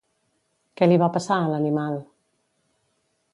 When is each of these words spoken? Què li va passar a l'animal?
Què 0.79 0.87
li 0.87 0.97
va 1.03 1.09
passar 1.17 1.37
a 1.43 1.51
l'animal? 1.51 2.01